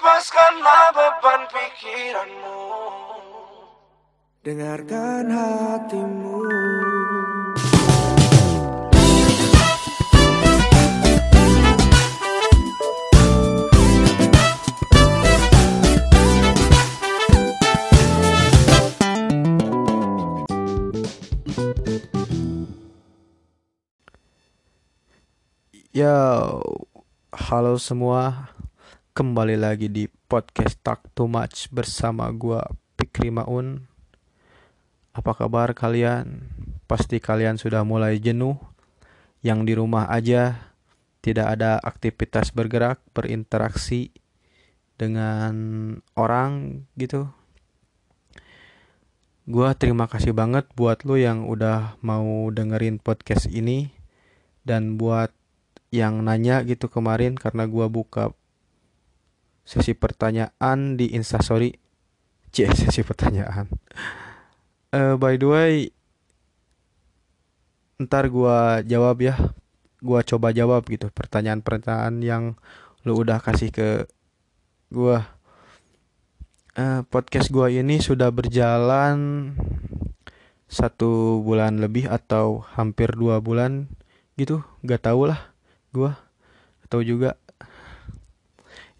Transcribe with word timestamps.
Lepaskanlah 0.00 0.96
beban 0.96 1.44
pikiranmu 1.52 2.60
Dengarkan 4.40 5.28
hatimu 5.28 6.40
Yo, 25.92 26.64
halo 27.36 27.76
semua. 27.76 28.59
Kembali 29.20 29.52
lagi 29.60 29.92
di 29.92 30.08
podcast 30.08 30.80
Talk 30.80 31.12
Too 31.12 31.28
Much 31.28 31.68
bersama 31.68 32.24
gua 32.32 32.64
Pikri 32.96 33.28
Maun. 33.28 33.84
Apa 35.12 35.36
kabar 35.36 35.76
kalian? 35.76 36.48
Pasti 36.88 37.20
kalian 37.20 37.60
sudah 37.60 37.84
mulai 37.84 38.16
jenuh 38.16 38.56
yang 39.44 39.68
di 39.68 39.76
rumah 39.76 40.08
aja 40.08 40.72
tidak 41.20 41.52
ada 41.52 41.76
aktivitas 41.84 42.48
bergerak, 42.56 43.04
berinteraksi 43.12 44.08
dengan 44.96 45.52
orang 46.16 46.88
gitu. 46.96 47.28
Gua 49.44 49.76
terima 49.76 50.08
kasih 50.08 50.32
banget 50.32 50.64
buat 50.72 51.04
lo 51.04 51.20
yang 51.20 51.44
udah 51.44 52.00
mau 52.00 52.48
dengerin 52.48 52.96
podcast 52.96 53.52
ini 53.52 53.92
dan 54.64 54.96
buat 54.96 55.28
yang 55.92 56.24
nanya 56.24 56.64
gitu 56.64 56.88
kemarin 56.88 57.36
karena 57.36 57.68
gua 57.68 57.92
buka 57.92 58.32
sesi 59.70 59.94
pertanyaan 59.94 60.98
di 60.98 61.14
instastory 61.14 61.70
c 62.50 62.66
sesi 62.78 63.06
pertanyaan. 63.06 63.70
Uh, 64.90 65.14
by 65.14 65.38
the 65.38 65.46
way 65.46 65.74
ntar 68.02 68.26
gua 68.26 68.82
jawab 68.82 69.22
ya. 69.22 69.38
Gua 70.02 70.26
coba 70.26 70.50
jawab 70.50 70.82
gitu 70.90 71.06
pertanyaan-pertanyaan 71.14 72.18
yang 72.18 72.44
lu 73.06 73.14
udah 73.14 73.38
kasih 73.38 73.70
ke 73.70 74.10
gua. 74.90 75.30
Uh, 76.74 77.06
podcast 77.06 77.54
gua 77.54 77.70
ini 77.70 78.02
sudah 78.02 78.34
berjalan 78.34 79.52
satu 80.66 81.42
bulan 81.46 81.78
lebih 81.78 82.10
atau 82.10 82.66
hampir 82.74 83.14
dua 83.14 83.38
bulan 83.38 83.86
gitu. 84.34 84.66
Gak 84.82 85.06
tau 85.06 85.30
lah 85.30 85.54
gua. 85.94 86.18
Atau 86.82 87.06
juga 87.06 87.38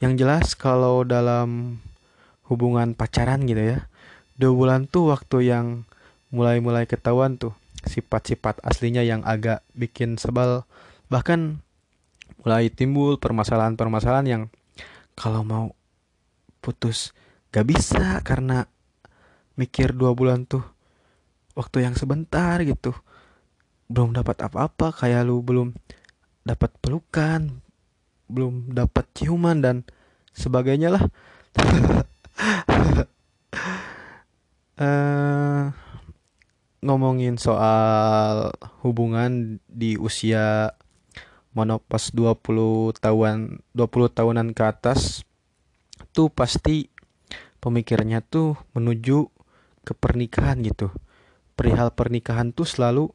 yang 0.00 0.16
jelas 0.16 0.56
kalau 0.56 1.04
dalam 1.04 1.78
hubungan 2.48 2.96
pacaran 2.96 3.44
gitu 3.46 3.76
ya 3.76 3.78
dua 4.40 4.52
bulan 4.56 4.88
tuh 4.88 5.12
waktu 5.12 5.52
yang 5.52 5.84
mulai-mulai 6.32 6.88
ketahuan 6.88 7.36
tuh 7.36 7.52
sifat-sifat 7.84 8.64
aslinya 8.64 9.04
yang 9.04 9.20
agak 9.22 9.60
bikin 9.76 10.16
sebal 10.16 10.64
bahkan 11.12 11.60
mulai 12.40 12.72
timbul 12.72 13.20
permasalahan-permasalahan 13.20 14.26
yang 14.26 14.42
kalau 15.14 15.44
mau 15.44 15.76
putus 16.64 17.12
gak 17.52 17.68
bisa 17.68 18.24
karena 18.24 18.64
mikir 19.60 19.92
dua 19.92 20.16
bulan 20.16 20.48
tuh 20.48 20.64
waktu 21.52 21.84
yang 21.84 21.94
sebentar 21.98 22.56
gitu. 22.64 22.96
Belum 23.90 24.14
dapat 24.14 24.40
apa-apa 24.40 24.94
kayak 24.94 25.26
lu 25.26 25.42
belum 25.44 25.74
dapat 26.46 26.72
pelukan, 26.80 27.60
belum 28.30 28.72
dapat 28.72 29.04
ciuman 29.12 29.58
dan 29.60 29.76
sebagainya 30.32 30.94
lah. 30.94 31.04
uh, 34.78 35.64
ngomongin 36.86 37.36
soal 37.36 38.54
hubungan 38.80 39.60
di 39.68 40.00
usia 40.00 40.72
monopas 41.52 42.14
20 42.14 42.96
tahun 43.02 43.60
20 43.74 44.16
tahunan 44.16 44.48
ke 44.56 44.62
atas 44.64 45.26
tuh 46.14 46.32
pasti 46.32 46.88
pemikirannya 47.60 48.24
tuh 48.24 48.56
menuju 48.72 49.28
ke 49.84 49.92
pernikahan 49.92 50.62
gitu. 50.62 50.88
Perihal 51.58 51.92
pernikahan 51.92 52.56
tuh 52.56 52.64
selalu 52.64 53.12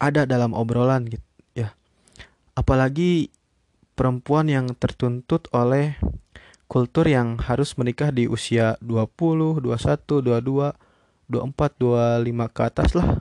ada 0.00 0.24
dalam 0.24 0.56
obrolan 0.56 1.04
gitu 1.04 1.28
apalagi 2.58 3.30
perempuan 3.98 4.46
yang 4.46 4.70
tertuntut 4.78 5.50
oleh 5.50 5.98
kultur 6.70 7.10
yang 7.10 7.34
harus 7.42 7.74
menikah 7.74 8.14
di 8.14 8.30
usia 8.30 8.78
20, 8.78 9.58
21, 9.58 10.22
22, 10.22 10.78
24, 11.26 11.74
25 11.82 12.54
ke 12.54 12.60
atas 12.62 12.94
lah. 12.94 13.18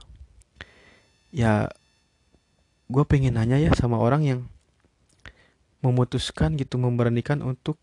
Ya 1.33 1.73
gue 2.87 3.03
pengen 3.09 3.41
nanya 3.41 3.57
ya 3.57 3.73
sama 3.73 3.97
orang 3.97 4.21
yang 4.21 4.39
memutuskan 5.81 6.53
gitu 6.61 6.77
memberanikan 6.77 7.41
untuk 7.41 7.81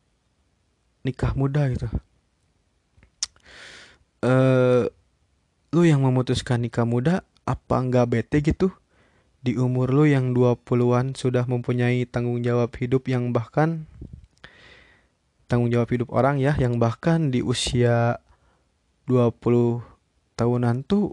nikah 1.03 1.35
muda 1.35 1.67
gitu. 1.75 1.91
Eh 4.23 4.87
lu 5.75 5.83
yang 5.83 6.07
memutuskan 6.07 6.63
nikah 6.63 6.87
muda 6.87 7.27
apa 7.43 7.75
nggak 7.83 8.07
bete 8.07 8.39
gitu? 8.39 8.71
Di 9.45 9.61
umur 9.61 9.93
lu 9.93 10.09
yang 10.09 10.33
20-an 10.33 11.13
sudah 11.13 11.45
mempunyai 11.45 12.09
tanggung 12.09 12.41
jawab 12.41 12.73
hidup 12.81 13.05
yang 13.13 13.37
bahkan 13.37 13.85
tanggung 15.45 15.69
jawab 15.69 15.93
hidup 15.93 16.09
orang 16.17 16.41
ya 16.41 16.57
yang 16.57 16.81
bahkan 16.81 17.29
di 17.29 17.45
usia 17.45 18.25
20 19.05 19.85
tahunan 20.41 20.89
tuh 20.89 21.13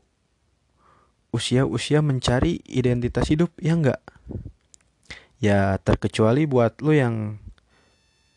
usia-usia 1.36 2.00
mencari 2.00 2.64
identitas 2.72 3.28
hidup 3.28 3.52
ya 3.60 3.76
enggak 3.76 4.02
ya 5.44 5.76
terkecuali 5.84 6.48
buat 6.48 6.80
lu 6.80 6.96
yang 6.96 7.36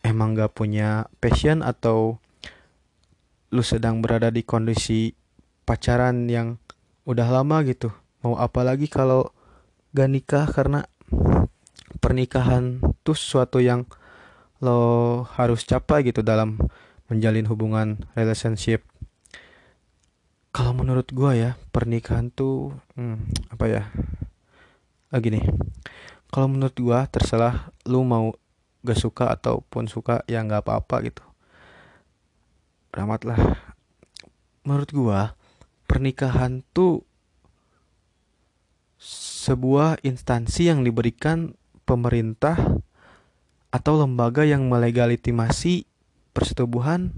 emang 0.02 0.34
gak 0.34 0.58
punya 0.58 1.06
passion 1.22 1.62
atau 1.62 2.18
lu 3.54 3.62
sedang 3.62 4.02
berada 4.02 4.34
di 4.34 4.42
kondisi 4.42 5.14
pacaran 5.62 6.26
yang 6.26 6.58
udah 7.06 7.28
lama 7.30 7.62
gitu. 7.62 7.94
Mau 8.20 8.36
apalagi 8.36 8.90
kalau 8.90 9.32
gak 9.94 10.10
nikah 10.10 10.50
karena 10.50 10.90
pernikahan 12.02 12.82
tuh 13.06 13.14
suatu 13.14 13.62
yang 13.62 13.86
lo 14.58 15.22
harus 15.38 15.62
capai 15.62 16.02
gitu 16.02 16.26
dalam 16.26 16.58
menjalin 17.06 17.46
hubungan 17.46 18.02
relationship. 18.18 18.82
Kalau 20.50 20.74
menurut 20.74 21.06
gua 21.14 21.38
ya 21.38 21.50
pernikahan 21.70 22.34
tuh 22.34 22.74
hmm, 22.98 23.54
apa 23.54 23.64
ya? 23.70 23.82
Lagi 25.14 25.30
ah, 25.30 25.34
nih 25.38 25.44
kalau 26.34 26.50
menurut 26.50 26.74
gua 26.82 27.06
terserah 27.06 27.70
lu 27.86 28.02
mau 28.02 28.34
gak 28.82 28.98
suka 28.98 29.30
ataupun 29.30 29.86
suka 29.86 30.26
ya 30.26 30.42
nggak 30.42 30.66
apa-apa 30.66 31.06
gitu. 31.06 31.22
Lah 32.98 33.06
menurut 34.66 34.90
gua 34.90 35.38
pernikahan 35.86 36.66
tuh 36.74 37.06
sebuah 39.04 40.00
instansi 40.00 40.72
yang 40.72 40.80
diberikan 40.80 41.52
pemerintah 41.84 42.56
atau 43.68 44.00
lembaga 44.00 44.48
yang 44.48 44.64
melegalitimasi 44.72 45.84
persetubuhan 46.32 47.12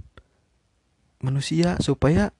manusia 1.22 1.78
supaya 1.78 2.34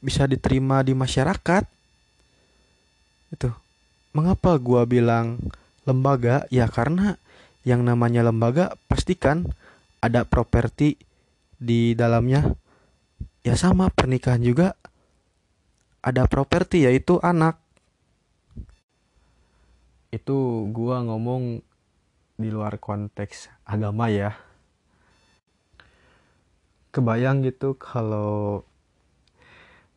bisa 0.00 0.24
diterima 0.24 0.80
di 0.80 0.96
masyarakat. 0.96 1.68
Itu. 3.30 3.52
Mengapa 4.16 4.56
gua 4.56 4.88
bilang 4.88 5.38
lembaga? 5.84 6.48
Ya 6.48 6.66
karena 6.66 7.20
yang 7.62 7.84
namanya 7.84 8.24
lembaga 8.24 8.74
pastikan 8.88 9.52
ada 10.00 10.24
properti 10.24 10.96
di 11.60 11.92
dalamnya. 11.92 12.56
Ya 13.44 13.54
sama 13.54 13.92
pernikahan 13.92 14.40
juga 14.40 14.74
ada 16.00 16.24
properti 16.24 16.88
yaitu 16.88 17.20
anak 17.20 17.60
itu 20.10 20.66
gua 20.74 21.02
ngomong 21.06 21.62
di 22.38 22.48
luar 22.50 22.82
konteks 22.82 23.50
agama 23.66 24.10
ya. 24.10 24.34
Kebayang 26.90 27.46
gitu 27.46 27.78
kalau 27.78 28.66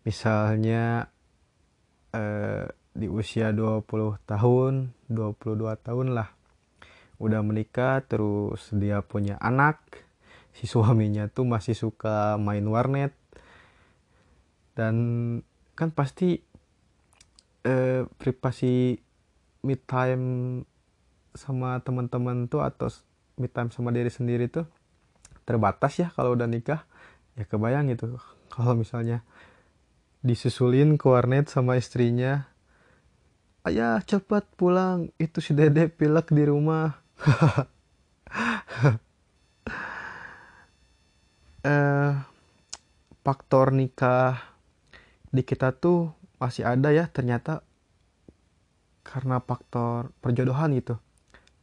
misalnya 0.06 1.10
eh, 2.14 2.70
di 2.94 3.10
usia 3.10 3.50
20 3.50 3.90
tahun 4.30 4.94
22 5.10 5.58
tahun 5.82 6.08
lah 6.14 6.30
udah 7.18 7.42
menikah 7.42 8.06
terus 8.06 8.70
dia 8.76 9.02
punya 9.02 9.42
anak 9.42 9.82
si 10.54 10.70
suaminya 10.70 11.26
tuh 11.32 11.50
masih 11.50 11.74
suka 11.74 12.38
main 12.38 12.62
warnet 12.70 13.16
dan 14.78 14.96
kan 15.74 15.90
pasti 15.90 16.44
eh, 17.66 18.06
privasi 18.22 19.02
me 19.64 19.80
time 19.80 20.26
sama 21.34 21.82
teman-teman 21.82 22.46
tuh 22.46 22.62
atau 22.62 22.92
me 23.40 23.50
time 23.50 23.74
sama 23.74 23.90
diri 23.90 24.12
sendiri 24.12 24.52
tuh 24.52 24.68
terbatas 25.48 25.98
ya 26.00 26.12
kalau 26.14 26.36
udah 26.36 26.48
nikah. 26.48 26.86
Ya 27.34 27.50
kebayang 27.50 27.90
gitu. 27.90 28.22
Kalau 28.54 28.78
misalnya 28.78 29.26
disusulin 30.22 31.02
ke 31.02 31.10
warnet 31.10 31.50
sama 31.50 31.74
istrinya 31.82 32.46
ayah 33.66 33.98
cepat 34.06 34.46
pulang. 34.54 35.10
Itu 35.18 35.42
si 35.42 35.58
dede 35.58 35.90
pilek 35.90 36.30
di 36.30 36.44
rumah. 36.46 36.94
Eh 41.64 42.12
faktor 43.24 43.72
nikah 43.72 44.36
di 45.32 45.48
kita 45.48 45.72
tuh 45.72 46.12
masih 46.36 46.68
ada 46.68 46.92
ya 46.92 47.08
ternyata 47.08 47.64
karena 49.04 49.44
faktor 49.44 50.16
perjodohan 50.24 50.74
gitu. 50.80 50.96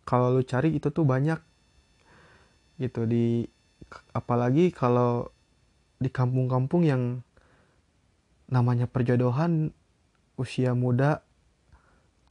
Kalau 0.05 0.31
lu 0.31 0.45
cari 0.45 0.77
itu 0.77 0.93
tuh 0.93 1.09
banyak. 1.09 1.41
Gitu 2.77 3.05
di 3.09 3.45
apalagi 4.15 4.71
kalau 4.71 5.33
di 6.01 6.09
kampung-kampung 6.09 6.87
yang 6.87 7.25
namanya 8.49 8.89
perjodohan 8.89 9.73
usia 10.41 10.73
muda 10.73 11.25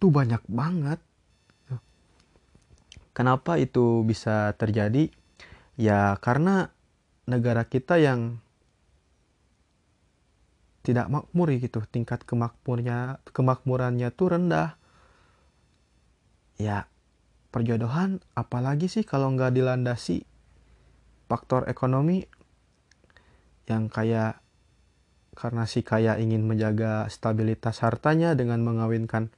tuh 0.01 0.09
banyak 0.09 0.41
banget. 0.47 1.01
Kenapa 3.13 3.59
itu 3.59 4.07
bisa 4.07 4.55
terjadi? 4.55 5.11
Ya 5.75 6.15
karena 6.23 6.71
negara 7.27 7.67
kita 7.67 7.99
yang 7.99 8.39
tidak 10.87 11.11
makmur 11.11 11.51
gitu. 11.51 11.83
Tingkat 11.91 12.23
kemakmurnya 12.23 13.19
kemakmurannya 13.35 14.07
tuh 14.15 14.39
rendah 14.39 14.78
ya 16.59 16.91
perjodohan 17.49 18.21
apalagi 18.35 18.91
sih 18.91 19.07
kalau 19.07 19.31
nggak 19.33 19.55
dilandasi 19.55 20.27
faktor 21.31 21.65
ekonomi 21.71 22.27
yang 23.65 23.87
kayak 23.87 24.43
karena 25.39 25.63
si 25.63 25.87
kaya 25.87 26.19
ingin 26.19 26.43
menjaga 26.43 27.07
stabilitas 27.07 27.79
hartanya 27.79 28.35
dengan 28.35 28.59
mengawinkan 28.59 29.31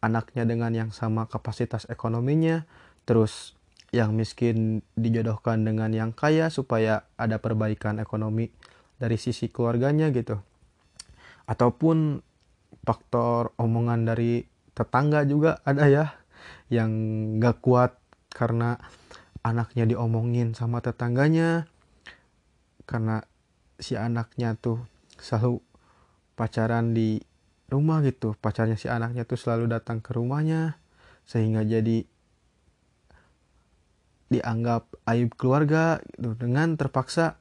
anaknya 0.00 0.48
dengan 0.48 0.72
yang 0.72 0.90
sama 0.90 1.28
kapasitas 1.28 1.84
ekonominya 1.92 2.64
terus 3.04 3.52
yang 3.94 4.16
miskin 4.16 4.82
dijodohkan 4.98 5.62
dengan 5.62 5.94
yang 5.94 6.10
kaya 6.10 6.50
supaya 6.50 7.06
ada 7.14 7.38
perbaikan 7.38 8.02
ekonomi 8.02 8.50
dari 8.98 9.14
sisi 9.14 9.46
keluarganya 9.46 10.10
gitu. 10.10 10.42
Ataupun 11.46 12.18
faktor 12.82 13.54
omongan 13.54 14.02
dari 14.02 14.42
tetangga 14.74 15.22
juga 15.22 15.62
ada 15.62 15.86
ya 15.86 16.23
yang 16.72 16.90
gak 17.40 17.60
kuat 17.60 17.98
karena 18.32 18.80
anaknya 19.44 19.84
diomongin 19.84 20.56
sama 20.56 20.80
tetangganya. 20.80 21.68
Karena 22.84 23.24
si 23.80 23.96
anaknya 23.96 24.56
tuh 24.56 24.80
selalu 25.20 25.60
pacaran 26.36 26.92
di 26.92 27.20
rumah 27.68 28.04
gitu. 28.04 28.36
Pacarnya 28.38 28.76
si 28.76 28.88
anaknya 28.88 29.24
tuh 29.24 29.40
selalu 29.40 29.70
datang 29.70 30.04
ke 30.04 30.12
rumahnya 30.12 30.76
sehingga 31.24 31.64
jadi 31.64 32.04
dianggap 34.28 34.88
aib 35.08 35.32
keluarga 35.36 36.00
gitu. 36.16 36.36
dengan 36.36 36.74
terpaksa 36.74 37.38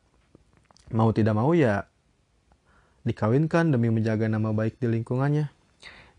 mau 0.93 1.09
tidak 1.09 1.33
mau 1.33 1.51
ya 1.57 1.89
dikawinkan 3.03 3.73
demi 3.75 3.91
menjaga 3.91 4.29
nama 4.31 4.55
baik 4.55 4.79
di 4.79 4.87
lingkungannya. 4.87 5.51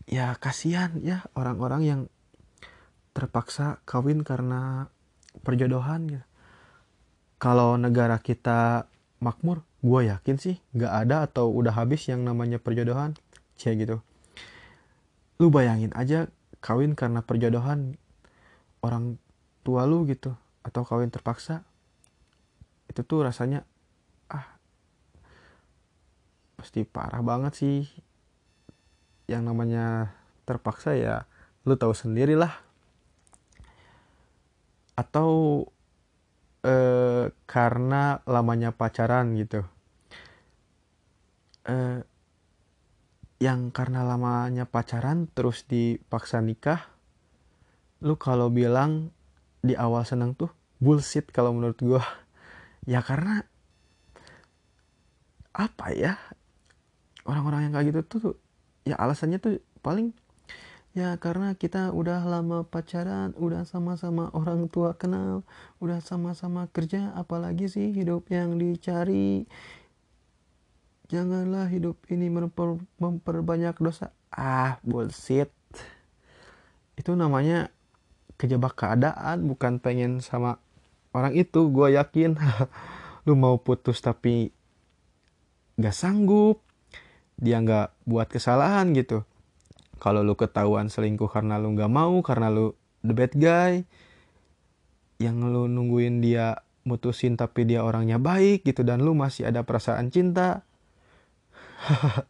Ya 0.05 0.37
kasihan 0.37 1.01
ya 1.01 1.25
orang-orang 1.33 1.81
yang 1.81 2.01
terpaksa 3.15 3.79
kawin 3.87 4.27
karena 4.27 4.91
perjodohan 5.39 6.19
gitu. 6.19 6.25
kalau 7.39 7.79
negara 7.79 8.19
kita 8.19 8.91
makmur 9.23 9.63
gue 9.79 10.11
yakin 10.11 10.35
sih 10.35 10.59
nggak 10.75 10.93
ada 11.07 11.23
atau 11.23 11.47
udah 11.47 11.71
habis 11.71 12.11
yang 12.11 12.27
namanya 12.27 12.59
perjodohan 12.59 13.15
cia 13.55 13.71
gitu 13.79 14.03
lu 15.39 15.47
bayangin 15.47 15.95
aja 15.95 16.27
kawin 16.59 16.91
karena 16.91 17.23
perjodohan 17.23 17.95
orang 18.83 19.15
tua 19.63 19.87
lu 19.87 20.03
gitu 20.09 20.35
atau 20.65 20.83
kawin 20.83 21.07
terpaksa 21.07 21.63
itu 22.91 22.99
tuh 23.07 23.23
rasanya 23.23 23.63
ah 24.27 24.59
pasti 26.59 26.83
parah 26.83 27.23
banget 27.23 27.53
sih 27.55 27.79
yang 29.31 29.47
namanya 29.47 30.11
terpaksa 30.43 30.97
ya 30.97 31.29
lu 31.63 31.79
tahu 31.79 31.93
sendiri 31.93 32.33
lah 32.33 32.64
atau 34.95 35.63
eh, 36.63 37.31
karena 37.45 38.23
lamanya 38.25 38.71
pacaran 38.71 39.35
gitu. 39.37 39.63
Eh, 41.67 42.01
yang 43.43 43.69
karena 43.69 44.07
lamanya 44.07 44.63
pacaran 44.63 45.27
terus 45.27 45.67
dipaksa 45.67 46.39
nikah 46.39 46.87
lu 47.99 48.15
kalau 48.15 48.47
bilang 48.47 49.11
di 49.59 49.75
awal 49.75 50.07
senang 50.07 50.37
tuh 50.37 50.51
bullshit 50.79 51.27
kalau 51.35 51.51
menurut 51.51 51.75
gue 51.79 52.03
ya 52.91 53.03
karena 53.03 53.43
apa 55.55 55.85
ya 55.95 56.19
orang-orang 57.27 57.67
yang 57.67 57.73
kayak 57.75 57.87
gitu 57.91 58.01
tuh 58.07 58.23
ya 58.87 58.95
alasannya 58.99 59.39
tuh 59.39 59.59
paling 59.79 60.11
ya 60.95 61.19
karena 61.19 61.59
kita 61.59 61.91
udah 61.91 62.23
lama 62.23 62.63
pacaran 62.63 63.35
udah 63.35 63.67
sama-sama 63.67 64.31
orang 64.31 64.71
tua 64.71 64.95
kenal 64.95 65.43
udah 65.83 65.99
sama-sama 65.99 66.71
kerja 66.71 67.11
apalagi 67.19 67.67
sih 67.67 67.91
hidup 67.91 68.31
yang 68.31 68.55
dicari. 68.55 69.43
Janganlah 71.05 71.69
hidup 71.69 72.01
ini 72.09 72.33
memper, 72.33 72.81
memperbanyak 72.97 73.77
dosa. 73.77 74.09
Ah 74.33 74.81
bullshit. 74.81 75.53
Itu 76.97 77.13
namanya 77.13 77.69
kejebak 78.39 78.73
keadaan 78.73 79.45
bukan 79.45 79.77
pengen 79.77 80.23
sama 80.23 80.57
orang 81.11 81.35
itu 81.35 81.69
gue 81.69 81.93
yakin. 81.93 82.39
Lu 83.27 83.35
mau 83.35 83.59
putus 83.59 83.99
tapi 83.99 84.49
gak 85.75 85.93
sanggup 85.93 86.63
dia 87.35 87.59
nggak 87.59 88.07
buat 88.07 88.31
kesalahan 88.31 88.95
gitu 88.95 89.27
kalau 89.99 90.21
lu 90.21 90.35
ketahuan 90.35 90.87
selingkuh 90.91 91.29
karena 91.31 91.59
lu 91.59 91.73
nggak 91.75 91.91
mau 91.91 92.19
karena 92.23 92.51
lu 92.51 92.75
the 93.01 93.13
bad 93.15 93.33
guy 93.35 93.83
yang 95.21 95.39
lu 95.39 95.67
nungguin 95.71 96.19
dia 96.19 96.59
mutusin 96.85 97.33
tapi 97.39 97.65
dia 97.65 97.81
orangnya 97.81 98.19
baik 98.21 98.67
gitu 98.67 98.83
dan 98.85 99.01
lu 99.01 99.17
masih 99.17 99.49
ada 99.49 99.63
perasaan 99.65 100.11
cinta 100.13 100.61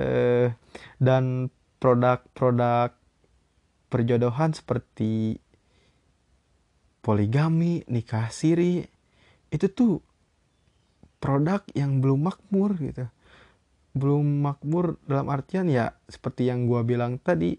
eh, 0.00 0.54
dan 0.98 1.52
produk-produk 1.78 2.96
perjodohan 3.92 4.50
seperti 4.50 5.38
poligami, 7.04 7.84
nikah 7.86 8.32
siri 8.32 8.82
itu 9.52 9.66
tuh 9.70 10.00
produk 11.20 11.60
yang 11.76 12.00
belum 12.00 12.26
makmur 12.26 12.74
gitu. 12.80 13.06
Belum 13.94 14.42
makmur 14.42 14.98
dalam 15.06 15.30
artian 15.30 15.70
ya 15.70 15.94
seperti 16.10 16.50
yang 16.50 16.66
gua 16.66 16.82
bilang 16.82 17.16
tadi 17.22 17.56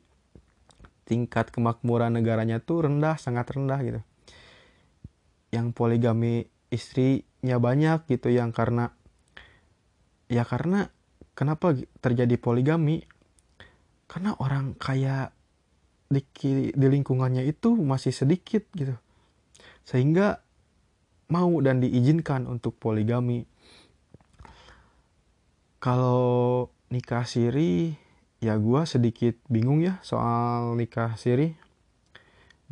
tingkat 1.06 1.54
kemakmuran 1.54 2.18
negaranya 2.18 2.60
tuh 2.60 2.90
rendah, 2.90 3.16
sangat 3.16 3.50
rendah 3.56 3.80
gitu. 3.86 4.02
Yang 5.54 5.68
poligami 5.72 6.50
istrinya 6.74 7.58
banyak 7.62 8.10
gitu 8.10 8.34
yang 8.34 8.52
karena 8.52 8.92
ya 10.28 10.44
karena 10.44 10.90
kenapa 11.38 11.78
terjadi 12.02 12.36
poligami? 12.36 13.06
Karena 14.06 14.38
orang 14.38 14.76
kaya 14.76 15.34
di, 16.10 16.22
di 16.74 16.88
lingkungannya 16.90 17.46
itu 17.46 17.74
masih 17.78 18.14
sedikit 18.14 18.66
gitu. 18.74 18.94
Sehingga 19.86 20.42
mau 21.30 21.58
dan 21.62 21.82
diizinkan 21.82 22.46
untuk 22.46 22.78
poligami 22.78 23.46
kalau 25.86 26.74
nikah 26.90 27.30
siri 27.30 27.94
ya 28.42 28.58
gue 28.58 28.82
sedikit 28.90 29.38
bingung 29.46 29.86
ya 29.86 30.02
soal 30.02 30.74
nikah 30.74 31.14
siri. 31.14 31.54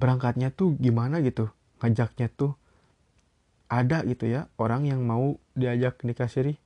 Berangkatnya 0.01 0.49
tuh 0.49 0.73
gimana 0.81 1.21
gitu? 1.21 1.53
Ngajaknya 1.77 2.33
tuh 2.33 2.57
ada 3.69 4.01
gitu 4.09 4.25
ya 4.25 4.49
orang 4.57 4.89
yang 4.89 5.05
mau 5.05 5.37
diajak 5.53 6.01
nikah 6.01 6.25
siri? 6.25 6.57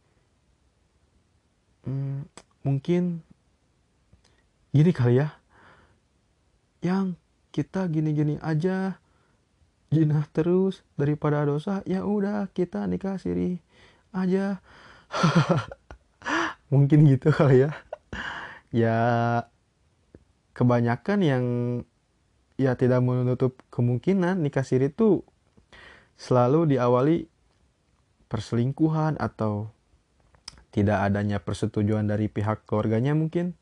Hmm, 1.84 2.24
mungkin 2.63 3.20
gini 4.72 4.96
kali 4.96 5.20
ya. 5.20 5.36
Yang 6.80 7.20
kita 7.51 7.92
gini-gini 7.92 8.39
aja 8.39 8.96
jinah 9.92 10.24
terus 10.32 10.80
daripada 10.96 11.44
dosa 11.44 11.84
ya 11.84 12.08
udah 12.08 12.48
kita 12.56 12.88
nikah 12.88 13.20
siri 13.20 13.60
aja 14.16 14.63
mungkin 16.68 17.08
gitu 17.08 17.32
kali 17.38 17.68
ya. 17.68 17.72
Ya 18.72 19.00
kebanyakan 20.58 21.20
yang 21.24 21.46
ya 22.58 22.74
tidak 22.74 23.06
menutup 23.06 23.62
kemungkinan 23.70 24.42
nikah 24.42 24.66
siri 24.66 24.90
itu 24.90 25.22
selalu 26.18 26.76
diawali 26.76 27.30
perselingkuhan 28.28 29.22
atau 29.22 29.70
tidak 30.74 31.10
adanya 31.10 31.38
persetujuan 31.40 32.10
dari 32.10 32.28
pihak 32.28 32.66
keluarganya 32.68 33.14
mungkin. 33.14 33.56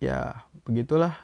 Ya 0.00 0.48
begitulah. 0.64 1.18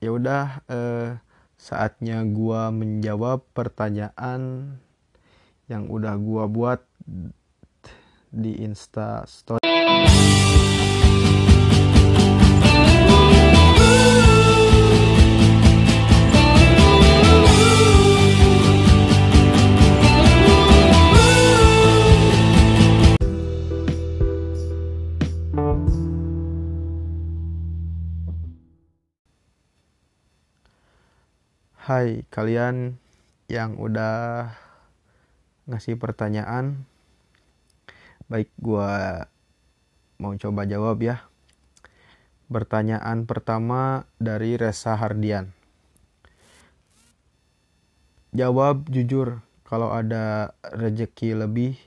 Ya 0.00 0.14
udah 0.14 0.64
eh, 0.70 1.18
saatnya 1.58 2.22
gua 2.24 2.70
menjawab 2.70 3.44
pertanyaan 3.52 4.76
yang 5.66 5.90
udah 5.90 6.14
gua 6.16 6.46
buat 6.46 6.80
di 8.36 8.60
Insta 8.60 9.24
Story. 9.24 9.64
Hai 31.86 32.26
kalian 32.34 32.98
yang 33.46 33.78
udah 33.78 34.50
ngasih 35.70 35.94
pertanyaan 36.02 36.82
Baik 38.26 38.50
gua 38.58 39.22
mau 40.18 40.34
coba 40.34 40.66
jawab 40.66 40.98
ya. 40.98 41.22
Pertanyaan 42.50 43.22
pertama 43.22 44.10
dari 44.18 44.58
Resa 44.58 44.98
Hardian. 44.98 45.54
Jawab 48.34 48.90
jujur 48.90 49.46
kalau 49.62 49.94
ada 49.94 50.58
rejeki 50.74 51.38
lebih 51.38 51.78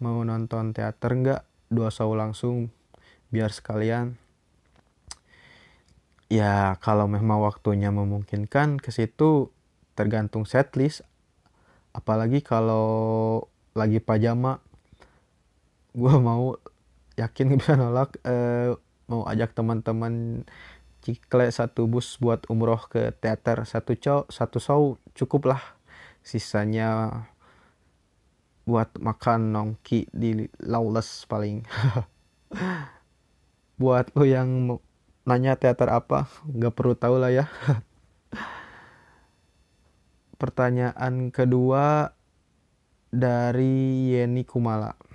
mau 0.00 0.24
nonton 0.24 0.72
teater 0.72 1.12
nggak? 1.12 1.42
Dua 1.68 1.92
show 1.92 2.16
langsung 2.16 2.72
biar 3.28 3.52
sekalian. 3.52 4.16
Ya 6.32 6.80
kalau 6.80 7.04
memang 7.04 7.44
waktunya 7.44 7.92
memungkinkan 7.92 8.80
ke 8.80 8.88
situ 8.88 9.52
tergantung 9.92 10.48
setlist. 10.48 11.04
Apalagi 11.92 12.40
kalau 12.40 13.44
lagi 13.76 14.00
pajama 14.00 14.61
gue 15.92 16.14
mau 16.16 16.56
yakin 17.20 17.60
bisa 17.60 17.76
nolak 17.80 18.16
eh, 18.24 18.72
mau 19.08 19.28
ajak 19.28 19.52
teman-teman 19.52 20.44
cikle 21.02 21.50
satu 21.50 21.90
bus 21.90 22.16
buat 22.22 22.46
umroh 22.48 22.80
ke 22.88 23.12
teater. 23.18 23.66
Satu 23.68 23.98
cow 23.98 24.24
satu 24.30 24.58
show 24.62 24.96
cukup 25.12 25.52
lah. 25.52 25.62
Sisanya 26.22 27.10
buat 28.62 28.94
makan 28.94 29.50
nongki 29.50 30.06
di 30.14 30.46
Lawless 30.62 31.26
paling. 31.26 31.66
Buat 33.82 34.14
lo 34.14 34.22
yang 34.22 34.78
nanya 35.26 35.58
teater 35.58 35.90
apa 35.90 36.30
nggak 36.46 36.70
perlu 36.70 36.94
tahu 36.94 37.18
lah 37.18 37.34
ya. 37.34 37.50
Pertanyaan 40.40 41.34
kedua 41.34 42.14
dari 43.10 44.14
Yeni 44.14 44.46
Kumala 44.46 45.11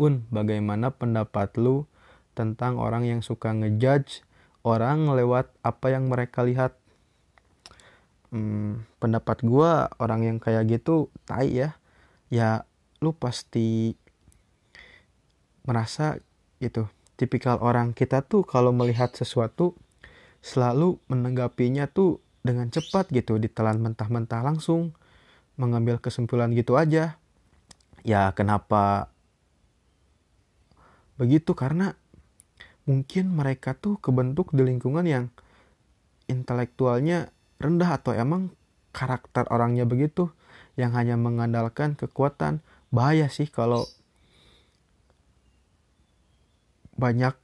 Un 0.00 0.24
bagaimana 0.32 0.88
pendapat 0.96 1.60
lu 1.60 1.84
tentang 2.32 2.80
orang 2.80 3.04
yang 3.04 3.20
suka 3.20 3.52
ngejudge 3.52 4.24
orang 4.64 5.12
lewat 5.12 5.52
apa 5.60 5.92
yang 5.92 6.08
mereka 6.08 6.40
lihat? 6.40 6.72
Hmm, 8.32 8.88
pendapat 8.96 9.44
gua 9.44 9.92
orang 10.00 10.24
yang 10.24 10.36
kayak 10.40 10.72
gitu 10.72 11.12
tai 11.28 11.52
ya. 11.52 11.76
Ya 12.32 12.64
lu 13.04 13.12
pasti 13.12 13.92
merasa 15.68 16.16
gitu. 16.64 16.88
Tipikal 17.20 17.60
orang 17.60 17.92
kita 17.92 18.24
tuh 18.24 18.40
kalau 18.48 18.72
melihat 18.72 19.12
sesuatu 19.12 19.76
selalu 20.40 20.96
menanggapinya 21.12 21.84
tuh 21.92 22.24
dengan 22.40 22.72
cepat 22.72 23.12
gitu 23.12 23.36
ditelan 23.36 23.76
mentah-mentah 23.84 24.40
langsung 24.40 24.96
mengambil 25.60 26.00
kesimpulan 26.00 26.48
gitu 26.56 26.80
aja. 26.80 27.20
Ya 28.00 28.32
kenapa 28.32 29.12
begitu 31.20 31.52
karena 31.52 31.92
mungkin 32.88 33.36
mereka 33.36 33.76
tuh 33.76 34.00
kebentuk 34.00 34.56
di 34.56 34.64
lingkungan 34.64 35.04
yang 35.04 35.24
intelektualnya 36.32 37.28
rendah 37.60 38.00
atau 38.00 38.16
emang 38.16 38.56
karakter 38.96 39.44
orangnya 39.52 39.84
begitu 39.84 40.32
yang 40.80 40.96
hanya 40.96 41.20
mengandalkan 41.20 41.92
kekuatan. 41.92 42.64
Bahaya 42.88 43.28
sih 43.28 43.46
kalau 43.46 43.86
banyak 46.96 47.36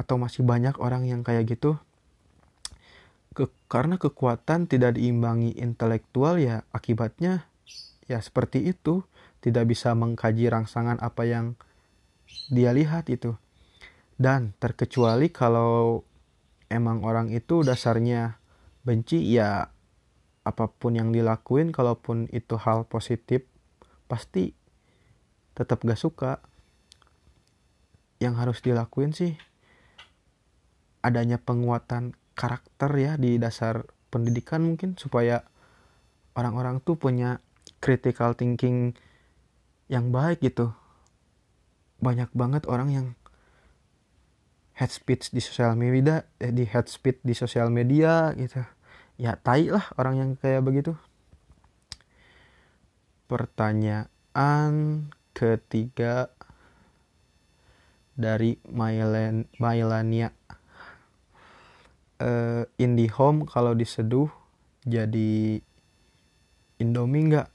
atau 0.00 0.16
masih 0.16 0.42
banyak 0.42 0.80
orang 0.80 1.04
yang 1.04 1.20
kayak 1.20 1.44
gitu. 1.44 1.76
Ke, 3.36 3.46
karena 3.70 4.00
kekuatan 4.00 4.66
tidak 4.66 4.98
diimbangi 4.98 5.54
intelektual 5.60 6.40
ya 6.40 6.64
akibatnya 6.72 7.46
ya 8.08 8.18
seperti 8.18 8.64
itu. 8.64 9.04
Tidak 9.40 9.64
bisa 9.64 9.96
mengkaji 9.96 10.52
rangsangan 10.52 11.00
apa 11.00 11.24
yang 11.24 11.56
dia 12.50 12.74
lihat 12.74 13.06
itu. 13.08 13.38
Dan 14.20 14.52
terkecuali 14.60 15.32
kalau 15.32 16.04
emang 16.68 17.00
orang 17.06 17.32
itu 17.32 17.64
dasarnya 17.64 18.36
benci 18.84 19.22
ya 19.32 19.72
apa 20.44 20.64
pun 20.72 20.96
yang 20.96 21.12
dilakuin 21.12 21.72
kalaupun 21.72 22.28
itu 22.32 22.56
hal 22.56 22.88
positif 22.88 23.44
pasti 24.10 24.52
tetap 25.56 25.86
gak 25.86 26.00
suka. 26.00 26.42
Yang 28.20 28.34
harus 28.36 28.58
dilakuin 28.60 29.16
sih 29.16 29.32
adanya 31.00 31.40
penguatan 31.40 32.12
karakter 32.36 32.92
ya 33.00 33.16
di 33.16 33.40
dasar 33.40 33.88
pendidikan 34.12 34.60
mungkin 34.60 35.00
supaya 35.00 35.48
orang-orang 36.36 36.84
tuh 36.84 37.00
punya 37.00 37.40
critical 37.80 38.36
thinking 38.36 38.92
yang 39.88 40.12
baik 40.12 40.44
gitu 40.44 40.76
banyak 42.00 42.32
banget 42.32 42.64
orang 42.66 42.88
yang 42.90 43.06
head 44.80 44.88
speech 44.88 45.28
di 45.28 45.44
sosial 45.44 45.76
media 45.76 46.24
eh, 46.40 46.48
di 46.48 46.64
head 46.64 46.88
speech 46.88 47.20
di 47.20 47.36
sosial 47.36 47.68
media 47.68 48.32
gitu. 48.34 48.64
Ya 49.20 49.36
tai 49.36 49.68
lah 49.68 49.84
orang 50.00 50.14
yang 50.16 50.30
kayak 50.40 50.64
begitu. 50.64 50.96
Pertanyaan 53.28 55.06
ketiga 55.36 56.32
dari 58.16 58.56
Mylan 58.68 59.48
Mylania 59.60 60.32
uh, 62.20 62.64
IndiHome 62.80 63.44
kalau 63.48 63.76
diseduh 63.76 64.28
jadi 64.84 65.60
Indomie 66.80 67.28
nggak? 67.28 67.48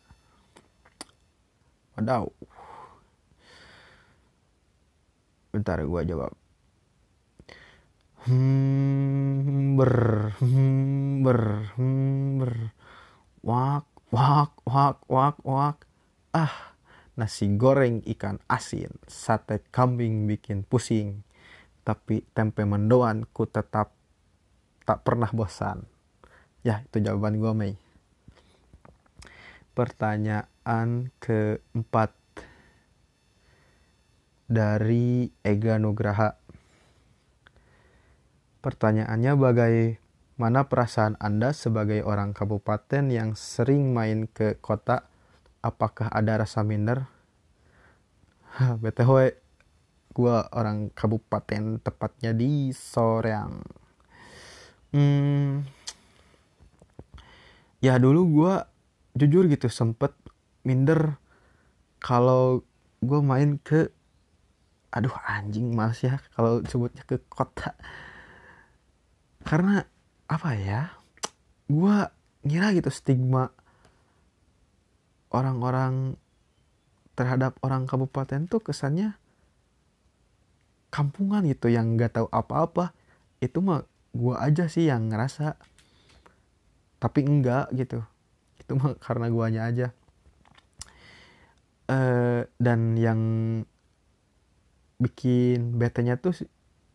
Wadaw 1.97 2.29
bentar 5.55 5.79
gua 5.87 6.03
jawab. 6.03 6.35
Hmm 8.27 9.79
ber 9.79 9.95
hmm 10.41 11.21
ber 11.21 11.41
hmm 11.77 12.41
ber 12.41 12.53
wak 13.45 13.87
wak 14.11 14.51
wak 14.67 14.97
wak 15.07 15.37
wak. 15.45 15.77
Ah 16.35 16.75
nasi 17.15 17.47
goreng 17.55 18.03
ikan 18.03 18.41
asin. 18.51 18.91
Sate 19.07 19.63
kambing 19.71 20.27
bikin 20.27 20.67
pusing. 20.67 21.23
Tapi 21.85 22.25
tempe 22.33 22.65
mendoan 22.65 23.29
ku 23.29 23.45
tetap 23.45 23.93
tak 24.89 25.05
pernah 25.05 25.29
bosan. 25.29 25.85
Ya 26.65 26.81
itu 26.81 26.97
jawaban 26.97 27.37
gue 27.37 27.53
Mei. 27.53 27.73
Pertanyaan 29.77 31.13
keempat 31.21 32.09
dari 34.45 35.29
Ega 35.41 35.81
Nugraha 35.81 36.45
Pertanyaannya 38.65 39.37
bagaimana 39.37 40.65
perasaan 40.65 41.21
Anda 41.21 41.53
sebagai 41.53 42.01
orang 42.01 42.33
kabupaten 42.33 43.13
yang 43.13 43.37
sering 43.37 43.93
main 43.93 44.25
ke 44.25 44.57
kota? 44.57 45.05
Apakah 45.61 46.09
ada 46.09 46.41
rasa 46.41 46.65
minder? 46.65 47.05
BTW, 48.81 49.37
gue 50.17 50.37
orang 50.49 50.89
kabupaten 50.97 51.77
tepatnya 51.77 52.33
di 52.33 52.73
Soreang. 52.73 53.61
Hmm, 54.89 55.61
ya 57.85 58.01
dulu 58.01 58.21
gue 58.33 58.53
jujur 59.13 59.45
gitu 59.45 59.69
sempet 59.69 60.09
minder 60.65 61.21
kalau 62.01 62.65
gue 63.05 63.21
main 63.21 63.61
ke 63.61 63.93
aduh 64.95 65.11
anjing 65.27 65.75
males 65.75 65.99
ya 65.99 66.23
kalau 66.31 66.63
sebutnya 66.63 67.03
ke 67.03 67.19
kota. 67.27 67.75
Karena 69.43 69.83
apa 70.25 70.49
ya 70.55 70.95
gue 71.67 71.95
ngira 72.47 72.73
gitu 72.73 72.89
stigma 72.89 73.51
orang-orang 75.35 76.15
terhadap 77.15 77.59
orang 77.59 77.83
kabupaten 77.85 78.47
tuh 78.47 78.63
kesannya 78.63 79.19
kampungan 80.95 81.43
gitu 81.43 81.67
yang 81.67 81.99
nggak 81.99 82.15
tahu 82.15 82.27
apa-apa. 82.31 82.95
Itu 83.43 83.59
mah 83.59 83.83
gua 84.15 84.47
aja 84.47 84.71
sih 84.71 84.87
yang 84.87 85.11
ngerasa. 85.11 85.59
Tapi 87.03 87.19
enggak 87.27 87.67
gitu. 87.75 87.99
Itu 88.55 88.79
mah 88.79 88.95
karena 89.03 89.27
guanya 89.27 89.67
aja. 89.67 89.87
Eh 91.91 92.47
dan 92.55 92.95
yang 92.95 93.21
bikin 95.01 95.75
betenya 95.75 96.15
tuh 96.15 96.33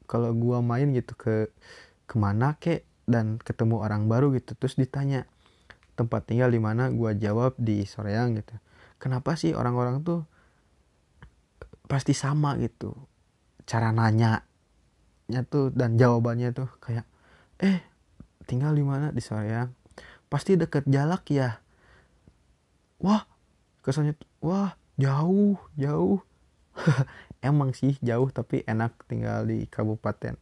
kalau 0.09 0.33
gua 0.35 0.65
main 0.65 0.91
gitu 0.91 1.15
ke 1.15 1.53
ke 2.09 2.15
mana 2.19 2.59
kek 2.59 2.83
dan 3.07 3.39
ketemu 3.39 3.83
orang 3.83 4.11
baru 4.11 4.35
gitu. 4.35 4.57
Terus 4.59 4.79
ditanya 4.79 5.27
tempat 5.95 6.27
tinggal 6.27 6.51
di 6.51 6.59
mana? 6.59 6.89
Gua 6.91 7.15
jawab 7.15 7.55
di 7.61 7.85
Soreang 7.87 8.39
gitu. 8.39 8.55
Kenapa 9.01 9.37
sih 9.39 9.55
orang-orang 9.57 10.03
tuh 10.03 10.25
pasti 11.87 12.13
sama 12.17 12.57
gitu? 12.59 12.95
Cara 13.65 13.95
nanya 13.95 14.45
nya 15.31 15.47
tuh 15.47 15.71
dan 15.71 15.95
jawabannya 15.95 16.51
tuh 16.51 16.67
kayak 16.83 17.07
eh 17.63 17.79
tinggal 18.51 18.75
di 18.75 18.83
mana? 18.83 19.15
Di 19.15 19.23
Soreang. 19.23 19.71
Pasti 20.27 20.59
deket 20.59 20.87
Jalak 20.91 21.27
ya. 21.31 21.63
Wah 23.01 23.25
kesannya 23.81 24.13
tuh, 24.13 24.29
wah 24.45 24.77
jauh 25.01 25.57
jauh 25.81 26.21
emang 27.41 27.73
sih 27.73 27.97
jauh 28.05 28.29
tapi 28.29 28.65
enak 28.69 28.93
tinggal 29.09 29.49
di 29.49 29.65
kabupaten. 29.69 30.37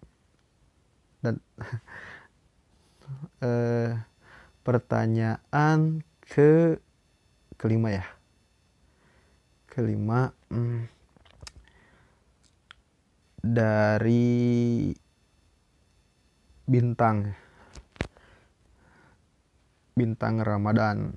Dan 1.23 1.39
eh, 3.47 3.95
pertanyaan 4.63 6.03
ke 6.23 6.79
kelima 7.59 7.95
ya. 7.95 8.07
Kelima 9.71 10.31
hmm, 10.51 10.91
dari 13.43 14.91
bintang. 16.67 17.35
Bintang 19.95 20.43
Ramadan. 20.43 21.15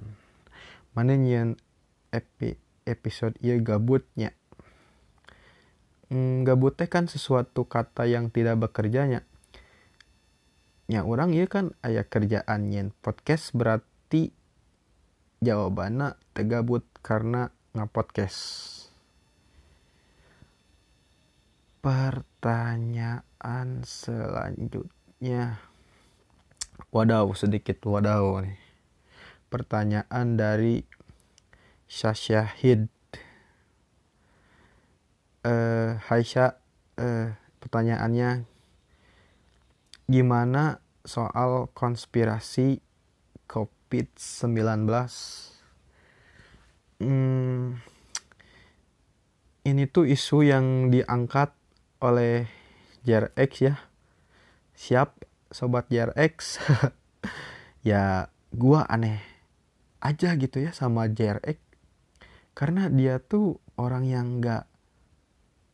Mana 0.91 1.15
nyian 1.15 1.57
epi, 2.11 2.57
episode 2.83 3.37
iya 3.39 3.55
gabutnya 3.61 4.35
hmm, 6.11 6.43
gabut 6.43 6.75
kan 6.75 7.07
sesuatu 7.07 7.63
kata 7.63 8.05
yang 8.05 8.27
tidak 8.27 8.59
bekerjanya. 8.59 9.23
Nya 10.91 11.07
orang 11.07 11.31
iya 11.31 11.47
kan 11.47 11.71
ayah 11.87 12.03
kerjaan 12.03 12.67
nyen 12.67 12.91
podcast 12.99 13.55
berarti 13.55 14.35
jawabannya 15.39 16.19
tegabut 16.35 16.83
karena 16.99 17.55
ngapodcast. 17.71 18.91
Pertanyaan 21.79 23.87
selanjutnya. 23.87 25.63
Wadaw 26.91 27.31
sedikit 27.39 27.79
wadaw 27.87 28.43
nih. 28.43 28.59
Pertanyaan 29.47 30.35
dari 30.35 30.83
Syahid 31.87 32.91
eh 35.41 35.97
Hai 35.97 36.21
Syah 36.21 36.53
eh, 37.01 37.33
pertanyaannya 37.57 38.45
gimana 40.05 40.77
soal 41.01 41.71
konspirasi 41.73 42.77
COVID-19 43.49 44.85
hmm, 47.01 47.81
ini 49.65 49.83
tuh 49.89 50.05
isu 50.05 50.45
yang 50.45 50.93
diangkat 50.93 51.53
oleh 52.01 52.49
JRX 53.01 53.51
ya. 53.61 53.75
Siap 54.77 55.25
sobat 55.53 55.89
JRX 55.89 56.61
ya 57.89 58.29
gua 58.53 58.85
aneh 58.89 59.21
aja 60.01 60.33
gitu 60.33 60.57
ya 60.63 60.73
sama 60.73 61.05
JRX 61.11 61.61
karena 62.57 62.89
dia 62.89 63.21
tuh 63.21 63.61
orang 63.77 64.07
yang 64.09 64.41
nggak 64.41 64.70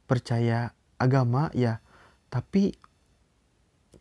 percaya 0.08 0.74
agama 0.98 1.52
ya. 1.54 1.84
Tapi 2.32 2.74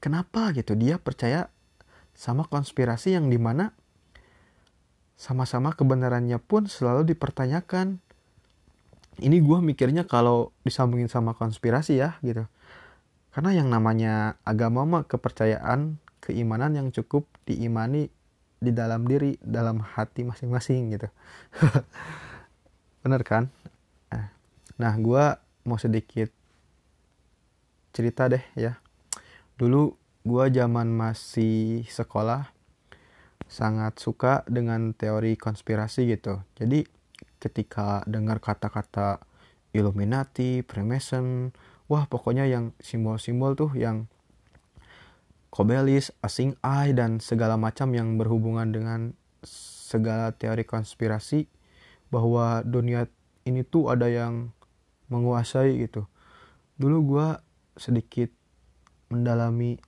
kenapa 0.00 0.54
gitu? 0.54 0.78
Dia 0.78 0.96
percaya 1.02 1.50
sama 2.16 2.48
konspirasi 2.48 3.12
yang 3.12 3.28
di 3.28 3.36
mana 3.36 3.76
sama-sama 5.18 5.74
kebenarannya 5.74 6.40
pun 6.40 6.70
selalu 6.70 7.12
dipertanyakan. 7.12 8.00
Ini 9.16 9.36
gue 9.40 9.58
mikirnya 9.64 10.04
kalau 10.04 10.52
disambungin 10.64 11.08
sama 11.08 11.36
konspirasi 11.36 12.00
ya 12.00 12.16
gitu. 12.20 12.44
Karena 13.32 13.52
yang 13.52 13.68
namanya 13.68 14.40
agama 14.48 14.84
mah 14.88 15.04
kepercayaan 15.04 16.00
keimanan 16.24 16.72
yang 16.76 16.88
cukup 16.92 17.28
diimani 17.44 18.08
di 18.56 18.72
dalam 18.72 19.04
diri 19.04 19.36
dalam 19.40 19.80
hati 19.84 20.24
masing-masing 20.24 20.96
gitu. 20.96 21.08
Bener 23.04 23.20
kan? 23.24 23.52
Nah 24.76 24.92
gue 25.00 25.24
mau 25.66 25.76
sedikit 25.76 26.30
cerita 27.90 28.30
deh 28.30 28.42
ya. 28.54 28.78
Dulu 29.58 29.92
gua 30.22 30.48
zaman 30.48 30.88
masih 30.94 31.84
sekolah 31.90 32.50
sangat 33.46 33.98
suka 33.98 34.42
dengan 34.46 34.94
teori 34.94 35.38
konspirasi 35.38 36.10
gitu. 36.10 36.42
Jadi 36.58 36.86
ketika 37.38 38.02
dengar 38.06 38.42
kata-kata 38.42 39.22
Illuminati, 39.70 40.64
Freemason, 40.64 41.52
wah 41.86 42.08
pokoknya 42.08 42.48
yang 42.48 42.72
simbol-simbol 42.80 43.54
tuh 43.54 43.70
yang 43.76 44.08
kobelis, 45.52 46.12
asing 46.20 46.58
eye 46.64 46.92
dan 46.92 47.20
segala 47.22 47.56
macam 47.56 47.92
yang 47.92 48.16
berhubungan 48.16 48.72
dengan 48.72 49.00
segala 49.86 50.34
teori 50.34 50.66
konspirasi 50.66 51.46
bahwa 52.10 52.66
dunia 52.66 53.06
ini 53.46 53.62
tuh 53.62 53.94
ada 53.94 54.10
yang 54.10 54.50
menguasai 55.08 55.78
gitu. 55.80 56.06
Dulu 56.76 56.96
gua 57.06 57.40
sedikit 57.76 58.32
mendalami 59.12 59.78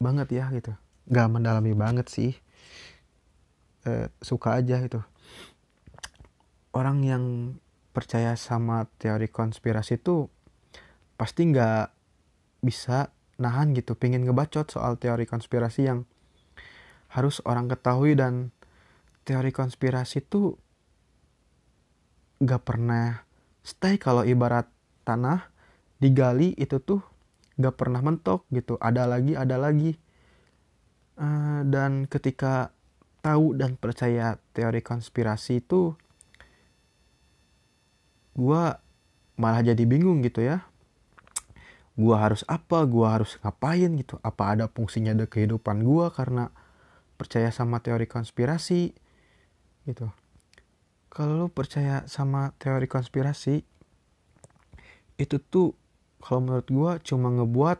banget 0.00 0.28
ya 0.34 0.50
gitu. 0.50 0.74
Nggak 1.08 1.28
mendalami 1.30 1.72
banget 1.76 2.06
sih. 2.10 2.32
E, 3.84 4.08
suka 4.24 4.58
aja 4.58 4.80
gitu. 4.82 5.00
Orang 6.74 7.06
yang 7.06 7.56
percaya 7.94 8.34
sama 8.34 8.90
teori 8.98 9.30
konspirasi 9.30 10.02
tuh 10.02 10.26
pasti 11.14 11.46
nggak 11.46 11.94
bisa 12.64 13.14
nahan 13.38 13.76
gitu. 13.76 13.94
Pengen 13.94 14.26
ngebacot 14.26 14.72
soal 14.74 14.98
teori 14.98 15.28
konspirasi 15.28 15.86
yang 15.86 16.08
harus 17.14 17.38
orang 17.46 17.70
ketahui 17.70 18.18
dan 18.18 18.50
teori 19.22 19.54
konspirasi 19.54 20.26
tuh 20.26 20.58
nggak 22.42 22.62
pernah 22.66 23.22
stay 23.64 23.96
kalau 23.96 24.22
ibarat 24.22 24.68
tanah 25.08 25.48
digali 25.96 26.52
itu 26.60 26.76
tuh 26.78 27.00
nggak 27.56 27.74
pernah 27.74 28.04
mentok 28.04 28.44
gitu. 28.52 28.76
Ada 28.78 29.08
lagi 29.08 29.32
ada 29.32 29.56
lagi. 29.56 29.96
Uh, 31.16 31.64
dan 31.64 32.04
ketika 32.04 32.74
tahu 33.24 33.56
dan 33.56 33.80
percaya 33.80 34.36
teori 34.52 34.82
konspirasi 34.84 35.62
itu 35.64 35.94
gue 38.34 38.64
malah 39.40 39.62
jadi 39.64 39.84
bingung 39.88 40.20
gitu 40.20 40.44
ya. 40.44 40.60
Gue 41.96 42.14
harus 42.18 42.44
apa? 42.50 42.84
Gue 42.84 43.06
harus 43.08 43.40
ngapain 43.40 43.88
gitu? 43.96 44.20
Apa 44.20 44.58
ada 44.58 44.66
fungsinya 44.68 45.16
di 45.16 45.24
kehidupan 45.24 45.80
gue 45.86 46.06
karena 46.12 46.50
percaya 47.14 47.48
sama 47.54 47.78
teori 47.80 48.04
konspirasi? 48.10 48.92
Gitu 49.86 50.23
kalau 51.14 51.46
lu 51.46 51.48
percaya 51.48 52.02
sama 52.10 52.50
teori 52.58 52.90
konspirasi 52.90 53.62
itu 55.14 55.36
tuh 55.38 55.78
kalau 56.18 56.42
menurut 56.42 56.66
gue 56.66 56.92
cuma 57.06 57.30
ngebuat 57.30 57.78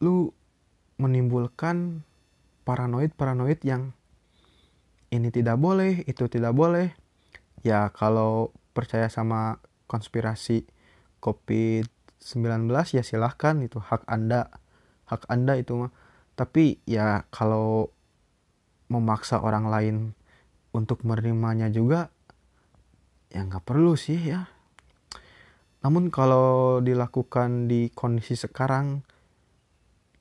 lu 0.00 0.32
menimbulkan 0.96 2.00
paranoid-paranoid 2.64 3.60
yang 3.60 3.92
ini 5.14 5.30
tidak 5.30 5.56
boleh, 5.62 6.02
itu 6.10 6.26
tidak 6.26 6.50
boleh. 6.56 6.90
Ya 7.62 7.86
kalau 7.94 8.50
percaya 8.74 9.06
sama 9.06 9.62
konspirasi 9.86 10.66
COVID-19 11.22 12.66
ya 12.90 13.02
silahkan 13.06 13.54
itu 13.62 13.78
hak 13.78 14.02
Anda. 14.10 14.50
Hak 15.06 15.30
Anda 15.30 15.56
itu 15.60 15.78
mah. 15.78 15.92
Tapi 16.34 16.82
ya 16.84 17.24
kalau 17.30 17.94
memaksa 18.90 19.40
orang 19.40 19.70
lain 19.70 19.96
untuk 20.76 21.00
menerimanya 21.08 21.72
juga 21.72 22.12
ya 23.32 23.42
nggak 23.42 23.64
perlu 23.64 23.96
sih 23.96 24.20
ya. 24.20 24.46
Namun 25.80 26.12
kalau 26.12 26.78
dilakukan 26.84 27.70
di 27.70 27.88
kondisi 27.94 28.36
sekarang 28.36 29.00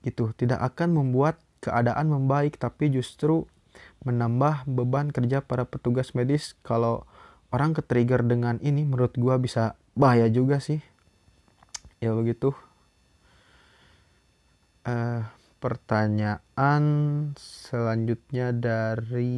itu 0.05 0.31
tidak 0.37 0.61
akan 0.61 1.01
membuat 1.01 1.41
keadaan 1.59 2.13
membaik 2.13 2.61
tapi 2.61 2.93
justru 2.93 3.49
menambah 4.05 4.69
beban 4.69 5.09
kerja 5.09 5.41
para 5.41 5.65
petugas 5.65 6.13
medis. 6.13 6.53
Kalau 6.61 7.09
orang 7.49 7.73
ke 7.73 7.81
trigger 7.81 8.21
dengan 8.21 8.61
ini 8.61 8.85
menurut 8.85 9.17
gua 9.17 9.41
bisa 9.41 9.73
bahaya 9.97 10.29
juga 10.29 10.61
sih. 10.61 10.79
Ya 11.99 12.13
begitu. 12.13 12.53
Uh, 14.85 15.25
pertanyaan 15.59 16.83
selanjutnya 17.39 18.53
dari 18.53 19.33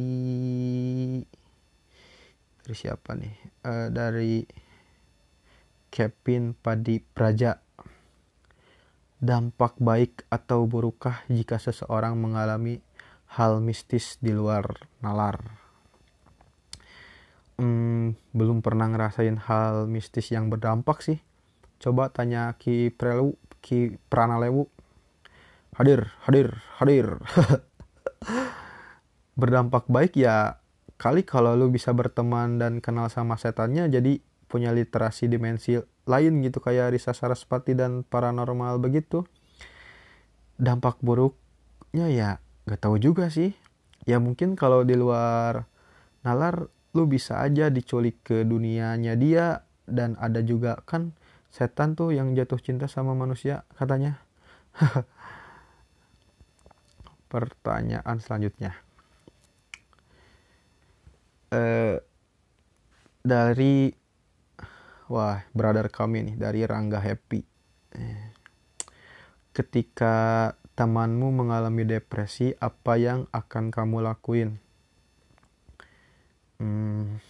dari 2.60 2.74
siapa 2.74 3.16
nih 3.16 3.34
uh, 3.64 3.88
dari 3.88 4.44
Kevin 5.88 6.52
Padi 6.52 7.00
Praja 7.00 7.56
dampak 9.18 9.82
baik 9.82 10.30
atau 10.30 10.70
burukkah 10.70 11.26
jika 11.26 11.58
seseorang 11.58 12.14
mengalami 12.14 12.78
hal 13.34 13.58
mistis 13.58 14.16
di 14.22 14.30
luar 14.30 14.78
nalar? 15.02 15.42
Hmm, 17.58 18.14
belum 18.30 18.62
pernah 18.62 18.86
ngerasain 18.86 19.34
hal 19.50 19.90
mistis 19.90 20.30
yang 20.30 20.46
berdampak 20.46 21.02
sih. 21.02 21.18
Coba 21.82 22.14
tanya 22.14 22.54
Ki 22.54 22.94
Prelu, 22.94 23.34
Ki 23.58 23.98
Pranalewu. 24.06 24.70
Hadir, 25.78 26.10
hadir, 26.26 26.58
hadir. 26.82 27.22
berdampak 29.38 29.86
baik 29.86 30.18
ya 30.18 30.58
kali 30.98 31.22
kalau 31.22 31.54
lu 31.54 31.70
bisa 31.70 31.94
berteman 31.94 32.58
dan 32.58 32.82
kenal 32.82 33.06
sama 33.06 33.38
setannya 33.38 33.86
jadi 33.86 34.18
punya 34.50 34.74
literasi 34.74 35.30
dimensi 35.30 35.78
lain 36.10 36.42
gitu 36.42 36.58
kayak 36.58 36.98
Risa 36.98 37.14
Sarasvati 37.14 37.78
dan 37.78 38.02
paranormal 38.02 38.82
begitu. 38.82 39.22
Dampak 40.58 40.98
buruknya 40.98 42.10
ya 42.10 42.30
gak 42.66 42.82
tahu 42.82 42.98
juga 42.98 43.30
sih. 43.30 43.54
Ya 44.02 44.18
mungkin 44.18 44.58
kalau 44.58 44.82
di 44.82 44.98
luar 44.98 45.70
nalar 46.26 46.66
lu 46.90 47.06
bisa 47.06 47.38
aja 47.38 47.70
diculik 47.70 48.18
ke 48.26 48.42
dunianya 48.42 49.14
dia 49.14 49.62
dan 49.86 50.18
ada 50.18 50.42
juga 50.42 50.82
kan 50.82 51.14
setan 51.54 51.94
tuh 51.94 52.10
yang 52.10 52.34
jatuh 52.34 52.58
cinta 52.58 52.90
sama 52.90 53.14
manusia 53.14 53.62
katanya 53.78 54.18
pertanyaan 57.28 58.16
selanjutnya. 58.18 58.72
Eh, 61.48 61.96
dari 63.24 63.92
wah 65.08 65.40
brother 65.52 65.88
kami 65.88 66.32
nih 66.32 66.36
dari 66.36 66.60
Rangga 66.64 67.00
Happy. 67.00 67.40
Ketika 69.52 70.52
temanmu 70.76 71.32
mengalami 71.34 71.82
depresi 71.88 72.54
apa 72.60 73.00
yang 73.00 73.24
akan 73.32 73.72
kamu 73.72 74.04
lakuin? 74.04 74.60
Hmm, 76.58 77.22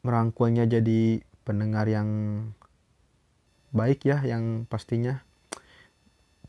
merangkulnya 0.00 0.64
jadi 0.64 1.20
pendengar 1.44 1.88
yang 1.88 2.08
baik 3.70 4.04
ya 4.04 4.20
yang 4.26 4.66
pastinya 4.66 5.22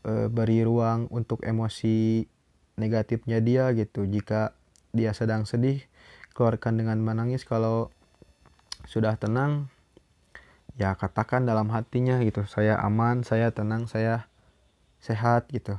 e, 0.02 0.28
beri 0.28 0.62
ruang 0.66 1.08
untuk 1.10 1.42
emosi 1.42 2.26
negatifnya 2.78 3.38
dia 3.42 3.70
gitu. 3.74 4.04
Jika 4.06 4.54
dia 4.92 5.16
sedang 5.16 5.48
sedih 5.48 5.80
keluarkan 6.36 6.78
dengan 6.80 7.00
menangis. 7.00 7.44
Kalau 7.48 7.88
sudah 8.86 9.16
tenang 9.16 9.70
ya 10.74 10.96
katakan 10.96 11.44
dalam 11.44 11.68
hatinya 11.68 12.16
gitu 12.24 12.48
saya 12.48 12.80
aman 12.80 13.22
saya 13.22 13.52
tenang 13.52 13.86
saya 13.86 14.28
sehat 15.00 15.48
gitu. 15.52 15.78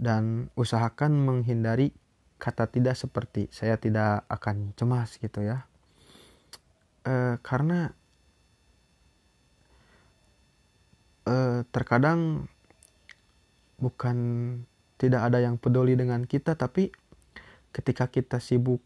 Dan 0.00 0.48
usahakan 0.56 1.12
menghindari 1.12 1.92
kata 2.40 2.72
tidak 2.72 2.96
seperti 2.96 3.52
saya 3.52 3.76
tidak 3.76 4.24
akan 4.32 4.72
cemas 4.74 5.20
gitu 5.20 5.44
ya. 5.44 5.68
E, 7.04 7.36
karena 7.44 7.92
e, 11.28 11.68
terkadang 11.68 12.48
bukan 13.80 14.16
tidak 15.00 15.32
ada 15.32 15.40
yang 15.40 15.56
peduli 15.56 15.96
dengan 15.96 16.28
kita 16.28 16.54
tapi 16.54 16.92
ketika 17.72 18.12
kita 18.12 18.38
sibuk 18.38 18.84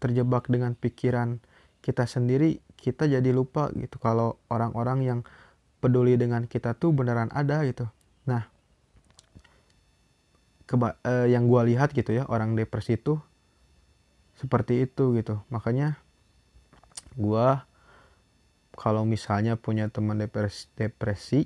terjebak 0.00 0.48
dengan 0.48 0.72
pikiran 0.72 1.38
kita 1.84 2.08
sendiri 2.08 2.60
kita 2.80 3.04
jadi 3.04 3.30
lupa 3.30 3.68
gitu. 3.76 4.00
Kalau 4.00 4.40
orang-orang 4.48 4.98
yang 5.04 5.20
peduli 5.84 6.16
dengan 6.16 6.48
kita 6.48 6.72
tuh 6.76 6.92
beneran 6.96 7.28
ada 7.32 7.60
gitu. 7.68 7.88
Nah 8.24 8.48
keba 10.64 10.96
eh, 11.04 11.28
yang 11.34 11.50
gue 11.50 11.74
lihat 11.74 11.90
gitu 11.92 12.14
ya 12.14 12.24
orang 12.30 12.54
depresi 12.56 12.96
itu 12.96 13.20
seperti 14.40 14.88
itu 14.88 15.12
gitu. 15.20 15.44
Makanya 15.52 16.00
gue 17.20 17.48
kalau 18.80 19.04
misalnya 19.04 19.60
punya 19.60 19.92
teman 19.92 20.16
depresi, 20.16 20.64
depresi 20.72 21.44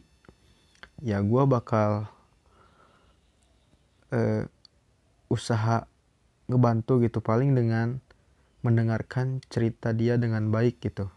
ya 1.03 1.19
gue 1.19 1.43
bakal 1.51 2.07
eh, 4.15 4.47
usaha 5.27 5.91
ngebantu 6.47 7.03
gitu 7.03 7.19
paling 7.19 7.59
dengan 7.59 7.99
mendengarkan 8.63 9.43
cerita 9.51 9.91
dia 9.91 10.17
dengan 10.17 10.49
baik 10.49 10.79
gitu. 10.81 11.11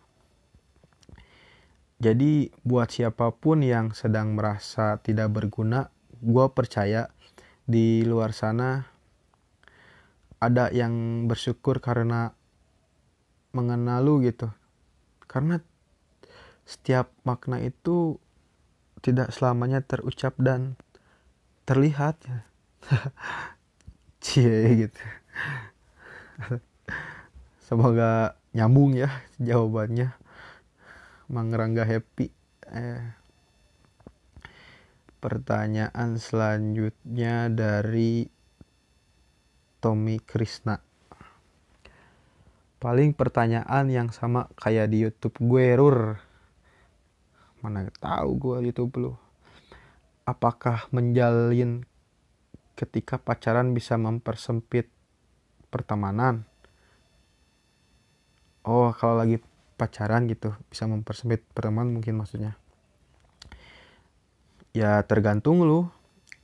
Jadi 1.97 2.53
buat 2.61 2.93
siapa 2.93 3.33
pun 3.33 3.65
yang 3.65 3.93
sedang 3.93 4.37
merasa 4.37 5.01
tidak 5.01 5.33
berguna, 5.33 5.89
gue 6.21 6.45
percaya 6.53 7.09
di 7.65 8.05
luar 8.05 8.37
sana 8.37 8.85
ada 10.37 10.69
yang 10.69 11.25
bersyukur 11.25 11.81
karena 11.81 12.37
mengenal 13.57 14.05
lu 14.05 14.21
gitu. 14.21 14.53
Karena 15.25 15.57
setiap 16.69 17.09
makna 17.25 17.65
itu 17.65 18.21
tidak 19.01 19.33
selamanya 19.33 19.81
terucap 19.81 20.37
dan 20.37 20.77
terlihat 21.65 22.21
ya. 22.29 22.45
Cie 24.23 24.85
gitu. 24.85 25.01
Semoga 27.67 28.37
nyambung 28.55 28.95
ya 28.95 29.09
jawabannya. 29.41 30.13
Mangrangga 31.27 31.83
happy. 31.83 32.31
Eh. 32.67 33.03
pertanyaan 35.17 36.21
selanjutnya 36.21 37.49
dari 37.49 38.29
Tommy 39.81 40.21
Krishna. 40.21 40.77
Paling 42.77 43.17
pertanyaan 43.17 43.89
yang 43.89 44.13
sama 44.13 44.45
kayak 44.61 44.93
di 44.93 45.03
YouTube 45.03 45.41
gue 45.41 45.73
Rur. 45.73 46.21
Mana 47.65 47.89
tahu 47.97 48.29
gue 48.37 48.57
YouTube 48.69 48.93
lu. 49.01 49.13
Apakah 50.23 50.85
menjalin 50.93 51.83
ketika 52.77 53.17
pacaran 53.17 53.73
bisa 53.73 53.97
mempersempit 53.97 54.93
pertemanan. 55.73 56.45
Oh 58.61 58.93
kalau 58.93 59.25
lagi 59.25 59.41
pacaran 59.81 60.29
gitu 60.29 60.53
bisa 60.69 60.85
mempersempit 60.85 61.41
pertemuan 61.57 61.89
mungkin 61.89 62.21
maksudnya. 62.21 62.53
Ya 64.77 65.01
tergantung 65.09 65.65
lu 65.65 65.89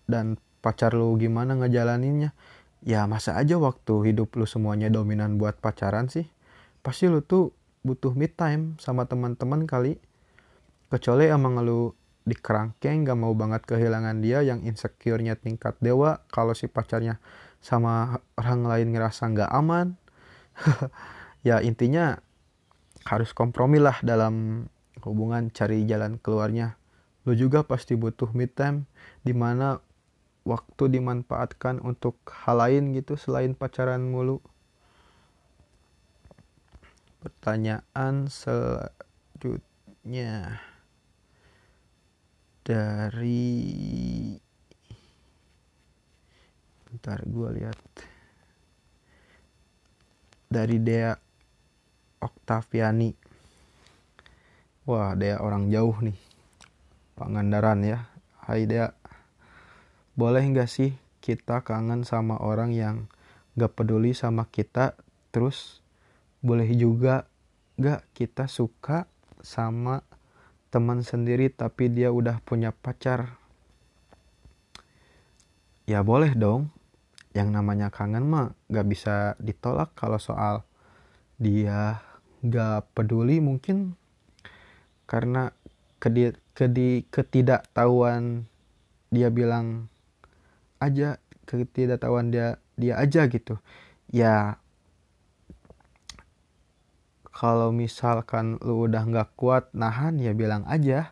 dan 0.09 0.41
pacar 0.65 0.97
lu 0.97 1.13
gimana 1.21 1.53
ngejalaninnya. 1.53 2.33
Ya 2.81 3.05
masa 3.05 3.37
aja 3.37 3.61
waktu 3.61 4.11
hidup 4.11 4.33
lu 4.33 4.49
semuanya 4.49 4.89
dominan 4.89 5.37
buat 5.37 5.61
pacaran 5.61 6.09
sih 6.11 6.27
pasti 6.83 7.07
lu 7.07 7.23
tuh 7.23 7.55
butuh 7.87 8.11
mid 8.11 8.35
time 8.35 8.75
sama 8.81 9.07
teman-teman 9.07 9.63
kali. 9.63 10.01
Kecuali 10.91 11.31
emang 11.31 11.63
lu 11.63 11.95
di 12.23 12.35
kerangkeng 12.39 13.03
gak 13.03 13.19
mau 13.19 13.35
banget 13.35 13.67
kehilangan 13.67 14.23
dia 14.23 14.39
yang 14.43 14.63
insecure-nya 14.63 15.35
tingkat 15.35 15.75
dewa 15.83 16.23
kalau 16.31 16.55
si 16.55 16.71
pacarnya 16.71 17.19
sama 17.63 18.19
orang 18.39 18.67
lain 18.67 18.87
ngerasa 18.91 19.27
nggak 19.31 19.51
aman 19.51 19.95
ya 21.47 21.59
intinya 21.63 22.19
harus 23.03 23.35
kompromi 23.35 23.79
lah 23.79 23.99
dalam 23.99 24.67
hubungan 25.03 25.51
cari 25.51 25.83
jalan 25.83 26.15
keluarnya. 26.19 26.79
Lu 27.27 27.35
juga 27.35 27.63
pasti 27.63 27.95
butuh 27.95 28.31
mid 28.35 28.55
time 28.55 28.87
di 29.23 29.31
mana 29.35 29.79
waktu 30.43 30.91
dimanfaatkan 30.91 31.79
untuk 31.83 32.19
hal 32.31 32.59
lain 32.59 32.91
gitu 32.95 33.15
selain 33.19 33.55
pacaran 33.55 34.03
mulu. 34.03 34.43
Pertanyaan 37.23 38.27
selanjutnya 38.27 39.63
dari 42.63 43.51
bentar 46.87 47.19
gue 47.27 47.49
lihat. 47.59 47.79
Dari 50.47 50.77
Dea 50.79 51.11
Oktaviani. 52.23 53.11
Wah 54.87 55.15
dia 55.19 55.43
orang 55.43 55.67
jauh 55.67 55.99
nih. 55.99 56.15
Pangandaran 57.19 57.83
ya. 57.83 57.99
Hai 58.43 58.67
dia 58.67 58.95
boleh 60.15 60.43
nggak 60.45 60.69
sih 60.69 60.91
kita 61.23 61.63
kangen 61.63 62.03
sama 62.03 62.35
orang 62.37 62.75
yang 62.75 63.07
gak 63.55 63.79
peduli 63.79 64.11
sama 64.11 64.45
kita 64.51 64.97
terus 65.31 65.79
boleh 66.43 66.67
juga 66.75 67.25
gak 67.79 68.03
kita 68.13 68.51
suka 68.51 69.07
sama 69.39 70.03
teman 70.73 71.05
sendiri 71.05 71.53
tapi 71.53 71.93
dia 71.93 72.09
udah 72.09 72.41
punya 72.41 72.73
pacar. 72.73 73.37
Ya 75.85 76.01
boleh 76.01 76.33
dong. 76.33 76.73
Yang 77.37 77.49
namanya 77.53 77.93
kangen 77.93 78.25
mah 78.25 78.57
gak 78.73 78.89
bisa 78.89 79.37
ditolak 79.37 79.93
kalau 79.93 80.17
soal 80.17 80.65
dia 81.37 82.01
gak 82.41 82.89
peduli 82.97 83.37
mungkin. 83.37 83.93
Karena 85.05 85.53
kedi, 86.01 86.33
ketidaktahuan 87.13 88.49
dia 89.13 89.29
bilang 89.29 89.93
aja 90.81 91.21
ketidaktahuan 91.45 92.33
dia 92.33 92.57
dia 92.81 92.97
aja 92.97 93.29
gitu. 93.29 93.61
Ya 94.09 94.57
kalau 97.33 97.73
misalkan 97.73 98.61
lu 98.61 98.85
udah 98.85 99.09
nggak 99.09 99.33
kuat 99.33 99.73
nahan 99.73 100.21
ya 100.21 100.37
bilang 100.37 100.61
aja. 100.69 101.09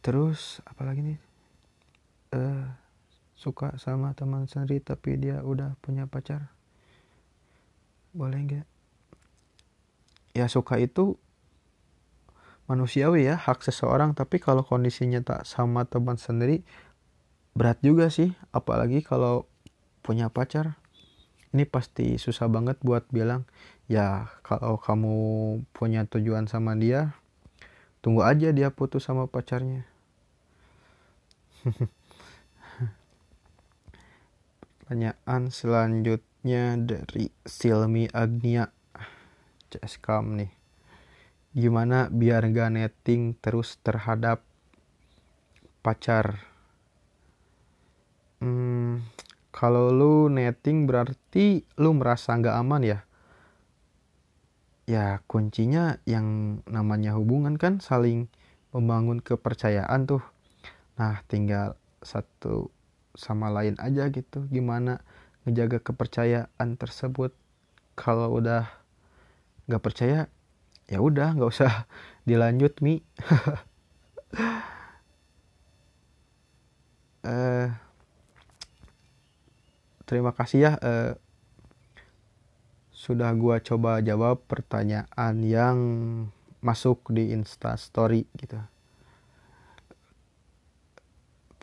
Terus 0.00 0.64
apalagi 0.64 1.04
nih? 1.04 1.18
Uh, 2.32 2.64
suka 3.36 3.76
sama 3.76 4.16
teman 4.16 4.48
sendiri 4.48 4.80
tapi 4.80 5.20
dia 5.20 5.44
udah 5.44 5.76
punya 5.84 6.08
pacar. 6.08 6.48
Boleh 8.16 8.40
nggak? 8.40 8.66
Ya 10.32 10.48
suka 10.48 10.80
itu 10.80 11.20
manusiawi 12.64 13.28
ya 13.28 13.36
hak 13.36 13.60
seseorang. 13.60 14.16
Tapi 14.16 14.40
kalau 14.40 14.64
kondisinya 14.64 15.20
tak 15.20 15.44
sama 15.44 15.84
teman 15.84 16.16
sendiri 16.16 16.64
berat 17.52 17.76
juga 17.84 18.08
sih. 18.08 18.32
Apalagi 18.48 19.04
kalau 19.04 19.44
punya 20.00 20.32
pacar 20.32 20.80
ini 21.50 21.66
pasti 21.66 22.14
susah 22.14 22.46
banget 22.46 22.78
buat 22.82 23.06
bilang 23.10 23.42
ya 23.90 24.30
kalau 24.46 24.78
kamu 24.78 25.14
punya 25.74 26.06
tujuan 26.06 26.46
sama 26.46 26.78
dia 26.78 27.18
tunggu 28.00 28.24
aja 28.24 28.54
dia 28.54 28.70
putus 28.72 29.04
sama 29.04 29.26
pacarnya. 29.28 29.84
Pertanyaan 34.80 35.52
selanjutnya 35.52 36.74
dari 36.80 37.28
Silmi 37.44 38.08
Agnia 38.10 38.72
CSKM 39.70 40.26
nih. 40.40 40.50
Gimana 41.50 42.10
biar 42.10 42.46
gak 42.50 42.70
netting 42.74 43.34
terus 43.38 43.78
terhadap 43.82 44.42
pacar? 45.82 46.42
Hmm, 48.40 49.04
kalau 49.60 49.92
lu 49.92 50.32
netting 50.32 50.88
berarti 50.88 51.68
lu 51.76 51.92
merasa 51.92 52.32
nggak 52.32 52.56
aman 52.56 52.80
ya? 52.80 52.98
Ya 54.88 55.20
kuncinya 55.28 56.00
yang 56.08 56.60
namanya 56.64 57.12
hubungan 57.20 57.60
kan 57.60 57.76
saling 57.84 58.32
membangun 58.72 59.20
kepercayaan 59.20 60.08
tuh. 60.08 60.24
Nah 60.96 61.20
tinggal 61.28 61.76
satu 62.00 62.72
sama 63.12 63.52
lain 63.52 63.76
aja 63.76 64.08
gitu 64.08 64.48
gimana 64.48 65.04
ngejaga 65.44 65.84
kepercayaan 65.84 66.68
tersebut 66.80 67.36
kalau 68.00 68.40
udah 68.40 68.64
nggak 69.68 69.82
percaya 69.84 70.32
ya 70.88 71.04
udah 71.04 71.36
nggak 71.36 71.52
usah 71.52 71.84
dilanjut 72.28 72.80
mi 72.80 73.04
terima 80.10 80.34
kasih 80.34 80.58
ya 80.58 80.72
eh, 80.82 81.14
sudah 82.90 83.30
gua 83.38 83.62
coba 83.62 84.02
jawab 84.02 84.42
pertanyaan 84.50 85.46
yang 85.46 85.78
masuk 86.58 87.14
di 87.14 87.30
Insta 87.30 87.78
Story 87.78 88.26
gitu. 88.34 88.58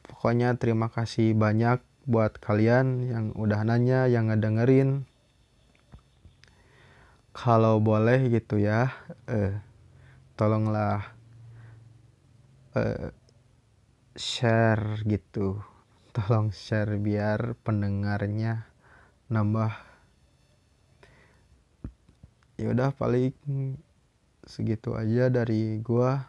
Pokoknya 0.07 0.55
terima 0.55 0.87
kasih 0.87 1.35
banyak 1.35 1.83
buat 2.07 2.39
kalian 2.39 3.05
yang 3.05 3.25
udah 3.35 3.61
nanya, 3.67 4.07
yang 4.07 4.31
ngedengerin. 4.31 5.03
Kalau 7.35 7.77
boleh 7.83 8.31
gitu 8.33 8.57
ya, 8.57 8.89
eh, 9.29 9.59
tolonglah 10.39 11.13
eh, 12.73 13.13
share 14.17 15.05
gitu 15.05 15.76
tolong 16.17 16.49
share 16.49 16.97
biar 16.97 17.53
pendengarnya 17.61 18.65
nambah. 19.29 19.69
Ya 22.57 22.73
udah 22.73 22.89
paling 22.89 23.37
segitu 24.41 24.97
aja 24.97 25.29
dari 25.29 25.77
gua. 25.77 26.25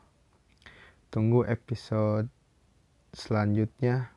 Tunggu 1.09 1.49
episode 1.49 2.29
selanjutnya 3.17 4.13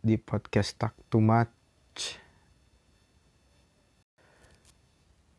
di 0.00 0.16
podcast 0.16 0.72
tak 0.80 0.96
too 1.12 1.20
much. 1.20 2.16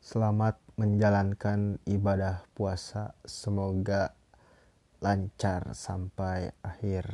Selamat 0.06 0.62
menjalankan 0.78 1.82
ibadah 1.90 2.46
puasa. 2.54 3.18
Semoga 3.26 4.14
lancar 5.02 5.74
sampai 5.74 6.54
akhir 6.62 7.10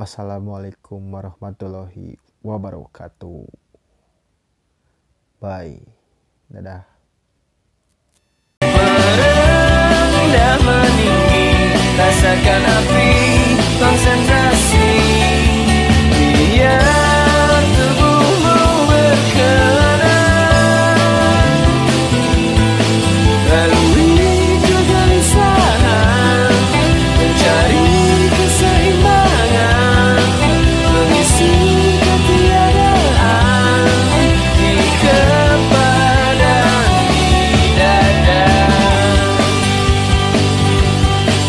Wassalamualaikum 0.00 1.12
warahmatullahi 1.12 2.16
wabarakatuh. 2.40 3.44
Bye. 5.36 5.76
Dadah. 6.48 6.88
Rasakan 12.00 12.62
api 12.64 13.12
konsentrasi. 13.76 14.88
Biar 16.32 16.99